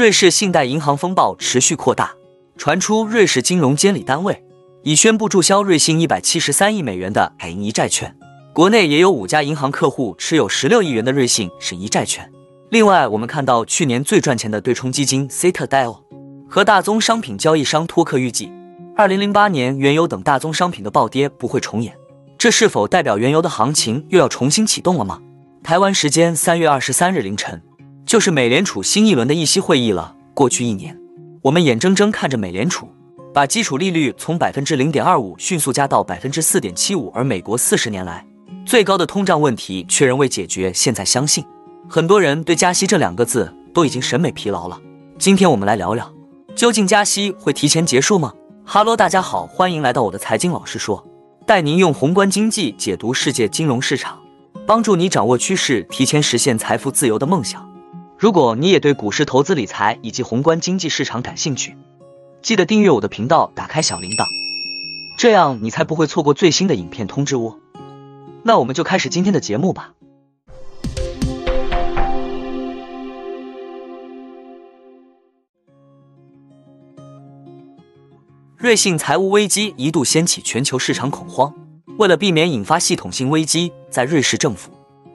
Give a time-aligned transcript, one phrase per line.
[0.00, 2.14] 瑞士信贷银行风暴持续扩大，
[2.56, 4.42] 传出瑞士金融监理单位
[4.82, 8.16] 已宣布注销瑞信一百七十三亿美元的海银一债券。
[8.54, 12.32] 国内也有五家银行客户持有十六亿元的瑞信审一债券。
[12.70, 15.98] 另外，我们看到去年最赚钱的对冲基金 Citadel
[16.48, 18.50] 和大宗商品交易商托克预计，
[18.96, 21.94] 二零零八年原油等大宗商品的暴跌不会重演。
[22.38, 25.20] 这是否代表原油的行情又要重新启动了吗？
[25.62, 27.60] 台湾时间三月二十三日凌晨，
[28.10, 30.16] 就是美联储新一轮的议息会议了。
[30.34, 30.98] 过去一年，
[31.42, 32.88] 我们眼睁睁看着美联储
[33.32, 38.26] 把基础利率从百分之零点二五迅速加到百分之四点七五，而美国四十年来。
[38.66, 41.44] 最高的通胀问题却仍未解决，现在相信
[41.88, 44.76] 很多人对加息这两个字都已经审美疲劳了。
[45.16, 46.12] 今天我们来聊聊，
[46.56, 48.34] 究竟加息会提前结束吗？
[48.64, 51.06] 哈喽，大家好，欢迎来到我的财经老师说，
[51.46, 54.18] 带您用宏观经济解读世界金融市场，
[54.66, 57.69] 帮助你掌握趋势，提前实现财富自由的梦想。
[58.20, 61.74] 如果你也对股市投资理财以及宏观经济市场感兴趣，
[62.42, 64.26] 记得订阅我的频道，打开小铃铛，
[65.16, 67.56] 这样你才不会错过最新的影片通知哦。
[68.42, 69.94] 那我们就开始今天的节目吧。
[78.58, 81.54] 瑞信财务危机一度掀起全球市场恐慌，
[81.96, 84.70] 为了避免引发系统性危机，在瑞士政府、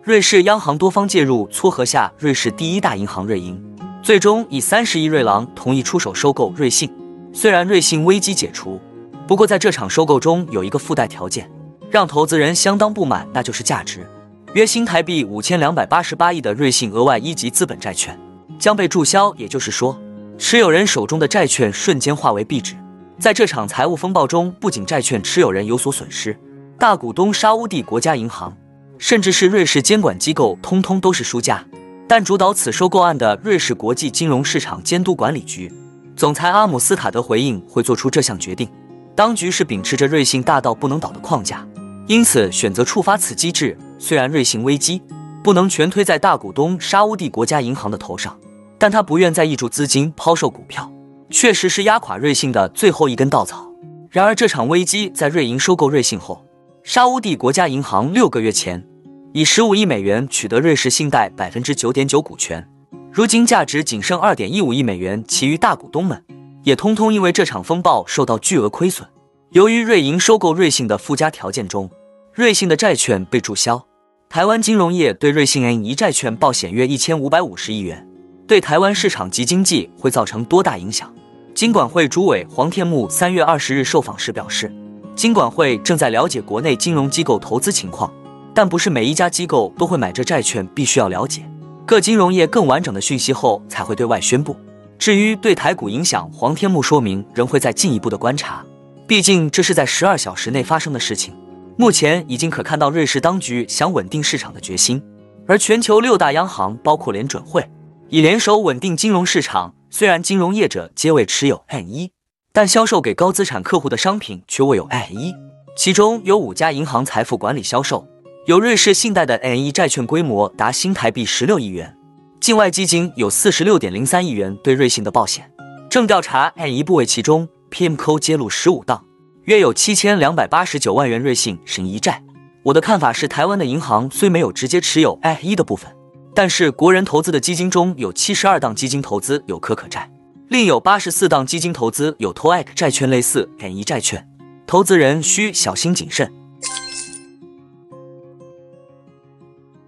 [0.06, 3.60] 瑞士央行多方介入撮合下，瑞士第一大银行瑞银
[4.04, 6.88] 最终以三十亿瑞郎同意出手收购瑞信。
[7.34, 8.80] 虽然瑞信危机解除，
[9.28, 11.50] 不过在这场收购中有一个附带条件。
[11.90, 14.08] 让投资人相当不满，那就是价值
[14.54, 18.16] 约新台币五千两百八十八亿的瑞信额外一级资本债券
[18.60, 20.00] 将被注销，也就是说，
[20.38, 22.76] 持有人手中的债券瞬间化为壁纸。
[23.18, 26.38] 在这场财务风暴中，不仅债券持有人有所损失，
[26.78, 28.56] 大股东沙乌地国家银行，
[28.98, 31.64] 甚至是瑞士监管机构，通通都是输家。
[32.08, 35.72] 但主导此收购案的瑞士国际金融市场监督管理局
[36.16, 38.70] 总裁阿姆斯塔德回应，会做出这项决定，
[39.16, 41.68] 当局是秉持着瑞信大到不能倒的框架。
[42.08, 43.76] 因此选择触发此机制。
[43.98, 45.02] 虽然瑞信危机
[45.44, 48.38] 不能全推在大股东沙乌地国家银行的头上，
[48.78, 50.92] 但他不愿再挹注资金抛售股票，
[51.32, 53.66] 确实是压垮瑞信的最后一根稻草。
[54.12, 56.45] 然而这场危机在瑞银收购瑞信后，
[56.88, 58.86] 沙乌地国家银行六个月前
[59.34, 62.64] 以十五亿美元取得瑞士信贷百分之九点九股权，
[63.12, 65.24] 如今价值仅剩二点一五亿美元。
[65.28, 66.24] 其余大股东们
[66.62, 69.10] 也通通因为这场风暴受到巨额亏损。
[69.50, 71.90] 由于瑞银收购瑞信的附加条件中，
[72.32, 73.84] 瑞信的债券被注销，
[74.30, 78.08] 台湾金融业对瑞信 N 一债券报险约一千五百五十亿元，
[78.48, 81.12] 对台湾市场及经济会造成多大影响？
[81.56, 84.72] 金管会主委黄天木三月二十日受访时表示，
[85.16, 88.14] 金管会正在了解国内金融机构投资情况，
[88.54, 91.42] 但不是每一家机构都会买这债券，必须要了解
[91.86, 94.56] 各金融业更完整的讯息后才会对外宣布。
[95.00, 98.66] 至于对台股影响，黄天木说明仍会再进一步的观察。
[99.08, 101.34] 毕竟这是在十二小时内发生的事情，
[101.78, 105.02] 目前已经可看到瑞士当局想稳定市场的决心，
[105.48, 107.66] 而全球六大央行包括联准会
[108.10, 109.74] 已联手稳定金融市场。
[109.90, 112.12] 虽然金融业者皆未持有 N 一，
[112.56, 115.34] 但销售给高资产客户的商品却未有 N 一，
[115.76, 118.08] 其中有五家银行财富管理销售
[118.46, 121.94] 有瑞士信贷的 N 一债券，规模达新台币十六亿元，
[122.40, 125.52] 境外基金有四十六点零三亿元对瑞信的保险，
[125.90, 127.50] 正调查 N 一部位，其中。
[127.72, 129.04] PMCO 揭露十五档，
[129.44, 132.24] 约有七千两百八十九万元瑞信审一债。
[132.64, 135.92] 我的看法是，台湾的银行虽没有直接持有 I 一的部分，
[136.34, 140.10] 但是国人投资的基金中有七十二档基金投资有可可债，
[140.48, 144.28] 另有八十四档基金投资有 TOEIC 债券类似 N 一债券，
[144.68, 146.32] 投资人需小心谨慎。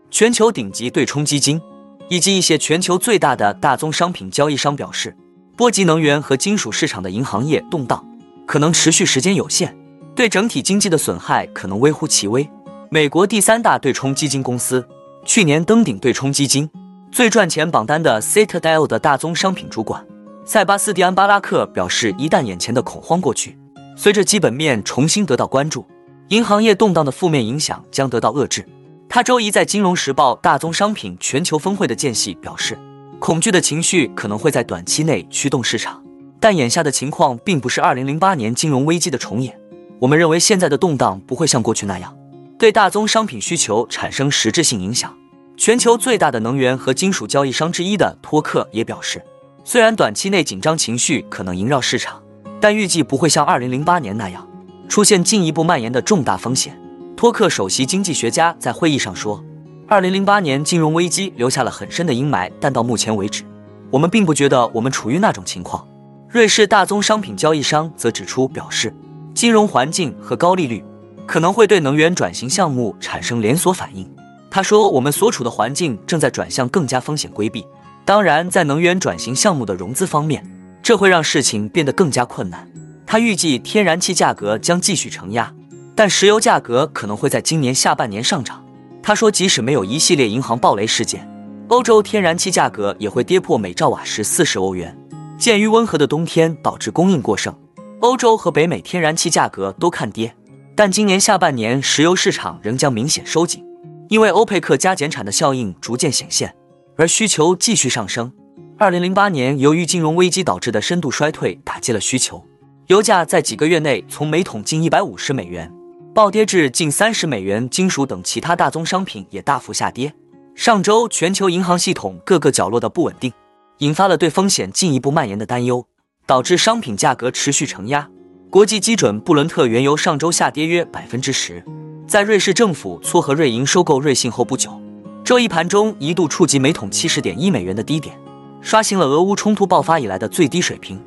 [0.09, 1.61] 全球顶级对冲基金
[2.09, 5.15] 以及一些全球最大的大宗商品交易商表示。
[5.55, 8.07] 波及能源和金属市场的银行业动荡
[8.45, 9.75] 可能持续时间有限，
[10.13, 12.47] 对整体经济的损害可能微乎其微。
[12.91, 14.87] 美国第三大对冲基金公司
[15.25, 16.69] 去年登顶对冲基金
[17.11, 20.05] 最赚钱榜单的 Citadel 的大宗商品主管
[20.49, 23.57] 塞巴斯蒂安·巴拉克表示，一旦眼前的恐慌过去，
[23.97, 25.85] 随着基本面重新得到关注，
[26.29, 28.65] 银行业动荡的负面影响将得到遏制。
[29.09, 32.79] 他周一在《金融时报》大宗商品全球峰会的间隙表示。
[33.19, 36.01] 恐惧的情绪可能会在短期内驱动市场，
[36.39, 39.59] 但眼下的情况并不是2008年金融危机的重演。
[39.99, 42.15] 我们认为现在的动荡不会像过去那样
[42.57, 45.13] 对大宗商品需求产生实质性影响。
[45.57, 49.21] 全球最大的能源和金属交易商之一的托克也表示，
[49.69, 52.23] 虽然短期内紧张情绪可能萦绕市场，
[52.61, 54.47] 但预计不会像2008年那样
[54.87, 56.79] 出现进一步蔓延的重大风险。
[57.17, 59.43] 托克首席经济学家在会议上说。
[59.85, 63.43] 二零零八年金融危机留下了很深的阴霾，但到目前为止，
[63.91, 65.85] 我们并不觉得我们处于那种情况。
[66.29, 68.95] 瑞士大宗商品交易商则指出，表示
[69.33, 70.81] 金融环境和高利率
[71.25, 74.09] 可能会对能源转型项目产生连锁反应。
[74.49, 77.65] 他说，我们所处的环境正在转向更加风险规避。
[78.07, 80.41] 当然，在能源转型项目的融资方面，
[80.81, 82.65] 这会让事情变得更加困难。
[83.05, 85.53] 他预计天然气价格将继续承压，
[85.93, 88.65] 但石油价格可能会在今年下半年上涨。
[89.03, 91.29] 他说，即使没有一系列银行暴雷事件，
[91.67, 94.97] 欧洲天然气价格也会跌破每兆瓦时四十欧元。
[95.37, 97.53] 鉴于温和的冬天导致供应过剩，
[97.99, 100.33] 欧洲和北美天然气价格都看跌。
[100.77, 103.65] 但今年下半年石油市场仍将明显收紧，
[104.07, 106.53] 因为欧佩克加减产的效应逐渐显现。
[106.97, 108.31] 而需求继续上升。
[108.77, 112.43] 二零零八年，由于金融危机导致的深度衰退打击了需求，
[112.87, 115.71] 油价在几个月内从每桶近一百五十美元
[116.13, 117.69] 暴跌至近三十美元。
[117.69, 120.13] 金属等其他大宗商品也大幅下跌。
[120.55, 123.31] 上周，全球银行系统各个角落的不稳定，
[123.79, 125.85] 引发了对风险进一步蔓延的担忧，
[126.25, 128.09] 导致商品价格持续承压。
[128.49, 131.63] 国际基准布伦特原油上周下跌约百分之十。
[132.07, 134.86] 在瑞士政府撮合瑞银收购瑞信后不久。
[135.27, 138.17] 周一盘中一度触及每桶七十点一美元的低点，
[138.61, 140.97] 刷新了俄乌冲突爆发以来的最低水平。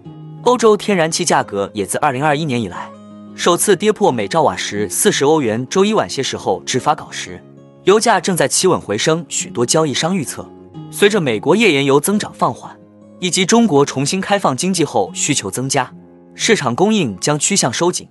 [0.43, 2.91] 欧洲天然气价格也自二零二一年以来
[3.35, 5.67] 首次跌破每兆瓦时四十欧元。
[5.71, 7.43] 周一晚些时候至发稿时，
[7.85, 9.25] 油价正在企稳回升。
[9.27, 10.47] 许多交易商预测，
[10.91, 12.79] 随着美国页岩油增长放缓，
[13.21, 15.91] 以及中国重新开放经济后需求增加，
[16.35, 18.07] 市场供应将趋向收紧。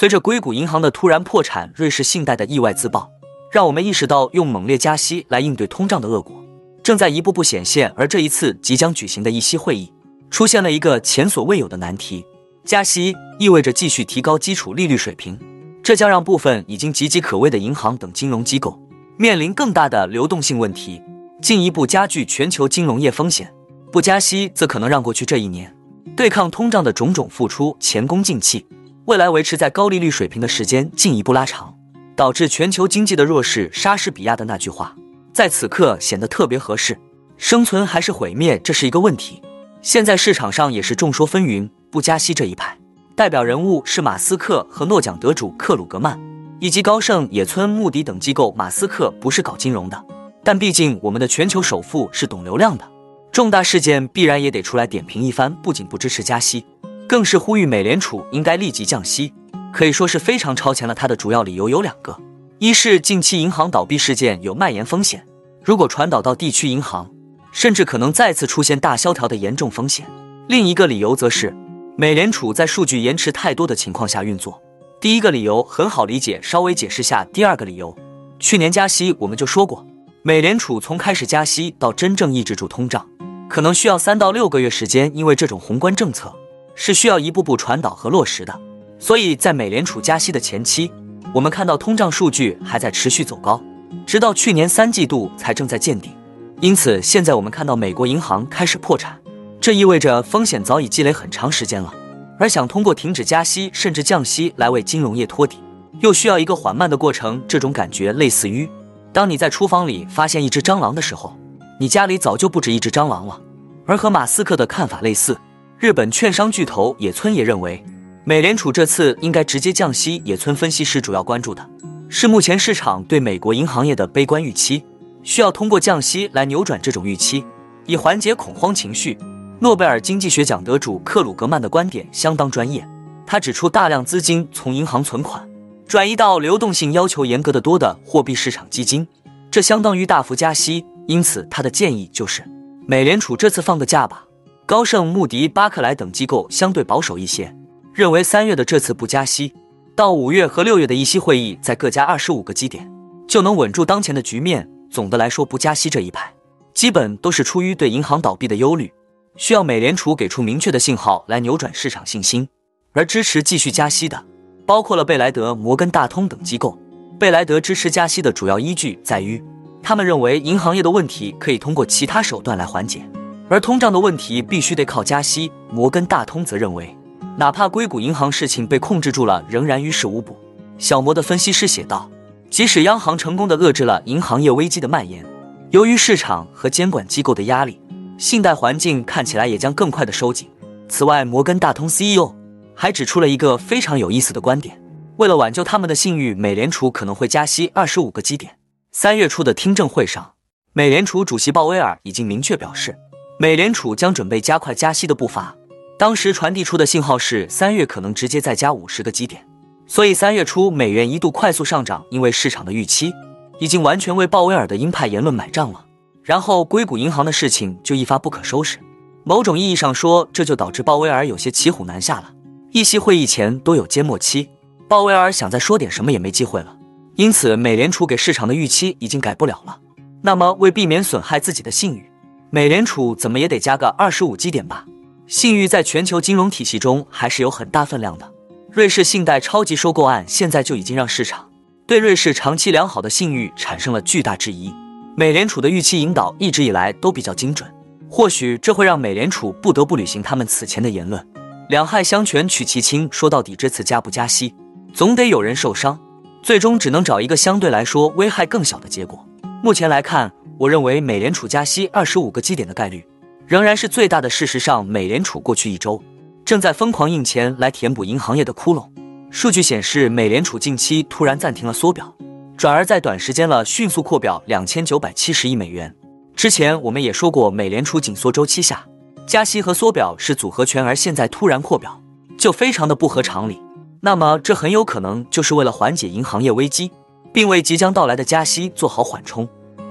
[0.00, 3.10] 随着硅谷银行的突然破产，瑞士信贷的意外自爆，
[3.52, 6.42] 让我们意识到用猛烈加息来应对通胀的恶果
[6.82, 7.92] 正在一步步显现。
[7.94, 9.92] 而这一次即将举行的议息会议，
[10.30, 12.24] 出现了一个前所未有的难题：
[12.64, 15.38] 加息意味着继续提高基础利率水平，
[15.82, 18.80] 这将让部分已经岌岌可危的银行等金融机构
[19.18, 21.02] 面临更大的流动性问题，
[21.42, 23.52] 进一步加剧全球金融业风险。
[23.92, 25.76] 不加息，则可能让过去这一年
[26.16, 28.64] 对抗通胀的种种付出前功尽弃。
[29.10, 31.74] 未来维持在高利率水平的时间进一步拉长，
[32.14, 33.68] 导致全球经济的弱势。
[33.72, 34.94] 莎士比亚的那句话
[35.32, 36.96] 在此刻显得特别合适：
[37.36, 39.42] 生存还是毁灭，这是一个问题。
[39.82, 41.68] 现在市场上也是众说纷纭。
[41.90, 42.78] 不加息这一派
[43.16, 46.16] 代表人物是马斯克和诺奖得主克鲁格曼，
[46.60, 48.54] 以及高盛、野村、穆迪等机构。
[48.56, 50.00] 马斯克不是搞金融的，
[50.44, 52.88] 但毕竟我们的全球首富是懂流量的，
[53.32, 55.52] 重大事件必然也得出来点评一番。
[55.52, 56.64] 不仅不支持加息。
[57.10, 59.34] 更是呼吁美联储应该立即降息，
[59.72, 60.94] 可以说是非常超前了。
[60.94, 62.16] 它的主要理由有两个：
[62.60, 65.26] 一是近期银行倒闭事件有蔓延风险，
[65.64, 67.10] 如果传导到地区银行，
[67.50, 70.06] 甚至可能再次出现大萧条的严重风险；
[70.48, 71.52] 另一个理由则是
[71.98, 74.62] 美联储在数据延迟太多的情况下运作。
[75.00, 77.92] 第一个理由很好理解，稍微解释下第二个理由。
[78.38, 79.84] 去年加息我们就说过，
[80.22, 83.04] 美联储从开始加息到真正抑制住通胀，
[83.48, 86.32] 可能需要三到六个月时间，因为这种宏观政策。
[86.74, 88.60] 是需要一步步传导和落实的，
[88.98, 90.90] 所以在美联储加息的前期，
[91.34, 93.62] 我们看到通胀数据还在持续走高，
[94.06, 96.12] 直到去年三季度才正在见顶。
[96.60, 99.18] 因此，现在我们看到美国银行开始破产，
[99.60, 101.94] 这意味着风险早已积累很长时间了。
[102.38, 105.58] 而想通过停止加息甚至降息来为金融业托底，
[106.00, 107.42] 又需要一个缓慢的过程。
[107.46, 108.68] 这种感觉类似于，
[109.12, 111.36] 当你在厨房里发现一只蟑螂的时候，
[111.78, 113.40] 你家里早就不止一只蟑螂了。
[113.86, 115.36] 而和马斯克的看法类似。
[115.80, 117.82] 日本券商巨头野村也认为，
[118.24, 120.20] 美联储这次应该直接降息。
[120.26, 121.66] 野村分析师主要关注的
[122.10, 124.84] 是目前市场对美国银行业的悲观预期，
[125.22, 127.42] 需要通过降息来扭转这种预期，
[127.86, 129.16] 以缓解恐慌情绪。
[129.58, 132.86] 诺贝尔经济学奖得主克鲁格曼的观点相当专业，
[133.26, 135.48] 他指出，大量资金从银行存款
[135.88, 139.08] 转移到流动性要求严格的多的货币市场基金，
[139.50, 140.84] 这相当于大幅加息。
[141.06, 142.44] 因此，他的建议就是，
[142.86, 144.24] 美联储这次放个假吧。
[144.70, 147.52] 高盛、穆迪、巴克莱等机构相对保守一些，
[147.92, 149.52] 认为三月的这次不加息，
[149.96, 152.88] 到五月和六月的议息会议再各加二十五个基点，
[153.26, 154.70] 就能稳住当前的局面。
[154.88, 156.32] 总的来说，不加息这一派，
[156.72, 158.92] 基本都是出于对银行倒闭的忧虑，
[159.34, 162.48] 需要美联储给出明确的信号来扭转市场信心。
[162.92, 164.24] 而支持继续加息的，
[164.64, 166.78] 包括了贝莱德、摩根大通等机构。
[167.18, 169.42] 贝莱德支持加息的主要依据在于，
[169.82, 173.02] 他们认为银行业的问题可以通过其他手段来缓解。
[173.50, 175.50] 而通胀的问题必须得靠加息。
[175.72, 176.96] 摩根大通则认为，
[177.36, 180.38] 哪怕硅谷银行事情被控制住了，仍然于事无补。
[180.78, 182.08] 小摩的分析师写道，
[182.48, 185.26] 即使央行成功的遏制了银行业危机的蔓延，
[185.70, 187.80] 由于市场和监管机构的压力，
[188.18, 190.48] 信贷环境看起来也将更快的收紧。
[190.88, 192.32] 此外，摩根大通 CEO
[192.76, 194.80] 还指出了一个非常有意思的观点：
[195.16, 198.58] 为了挽救他们的信誉，美联储可能会加息二十五个基点。
[198.92, 200.34] 三月初的听证会上。
[200.72, 202.96] 美联储主席鲍威尔已经明确表示，
[203.42, 205.56] 美联储将准备加快加息的步伐。
[205.98, 209.42] 当时传递出的信号是三月可能直接再加五十个基点，
[209.86, 213.14] 所以三月初美元一度快速上涨，因为市场的预期
[213.58, 215.86] 已经完全为鲍威尔的鹰派言论买账了。
[216.22, 218.78] 然后硅谷银行的事情就一发不可收拾。
[219.24, 222.30] 某种意义上说，这就导致鲍威尔有些骑虎难下了。
[222.72, 224.50] 议息会议前都有缄默期，
[224.86, 226.76] 鲍威尔想再说点什么也没机会了。
[227.16, 229.80] 因此，美联储给市场的预期已经改不了了。
[230.22, 232.09] 那么，为避免损害自己的信誉，
[232.52, 234.84] 美联储怎么也得加个二十五基点吧？
[235.28, 238.28] 信誉在全球金融体系中还是有很大分量的。
[238.72, 241.48] 瑞士信贷超级收购案现在就已经让市场
[241.86, 244.74] 对瑞士长期良好的信誉产生了巨大质疑。
[245.16, 247.72] 美联储的预期引导一直以来都比较精准，
[248.08, 251.24] 或许这会让美联储不得不履行他们此前的言论。
[251.68, 254.52] 两害相权取其轻，说到底这次加不加息，
[254.92, 256.00] 总得有人受伤，
[256.42, 259.24] 最终只能找一个相对来说危害更小的结果。
[259.62, 263.02] 目前来看，我认为美联储加息二十五个基点的概率。
[263.46, 264.28] 仍然是最大的。
[264.28, 265.98] 事实上，美联储过去一周
[266.44, 268.86] 正在疯狂印钱来填补银行业的窟窿。
[269.30, 272.14] 数据显示，美联储近期突然暂停了缩表，
[272.58, 275.96] 转而在短时间了迅速扩表两千九百七十亿美元。
[276.36, 278.84] 之前我们也说过，美联储紧缩周期下
[279.26, 281.98] 加息和缩表是组合拳，而现在突然扩表，
[282.36, 283.58] 就非常的不合常理。
[284.02, 286.90] 那么，这很有可能就是为了缓解银行业危机，
[287.32, 289.48] 并为即将到来的加息做好缓冲。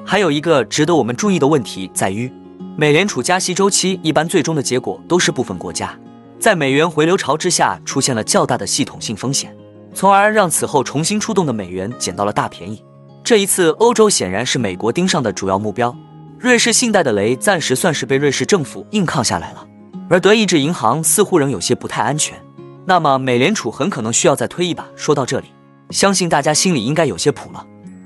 [0.09, 2.33] 还有一个值得我们注意的问题在于。
[2.75, 5.95] 美联储加息周期一般最终的结果都是部分国家
[6.39, 9.55] 在美元回流潮之下出现了较大的系统性风险，
[9.93, 12.83] 从而让此后重新出动的美元捡到了大便宜。
[13.23, 15.95] 这一次，欧洲显然是美国盯上的主要目标。
[16.39, 19.67] 瑞士信贷的雷暂时算是被瑞士政府硬抗下来了，
[20.09, 22.35] 而德意志银行似乎仍有些不太安全。
[22.83, 24.87] 那么，美联储很可能需要再推一把。
[24.95, 25.49] 说到这里，
[25.91, 27.63] 相信大家心里应该有些谱了。